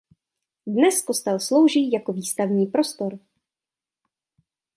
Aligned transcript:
Dnes 0.67 1.01
kostel 1.01 1.39
slouží 1.39 1.91
jako 1.91 2.13
výstavní 2.13 2.65
prostor. 2.65 3.19